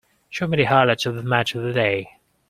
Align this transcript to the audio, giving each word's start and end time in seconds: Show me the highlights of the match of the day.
Show 0.31 0.47
me 0.47 0.57
the 0.57 0.63
highlights 0.63 1.05
of 1.05 1.13
the 1.13 1.21
match 1.21 1.53
of 1.53 1.61
the 1.61 1.73
day. 1.73 2.17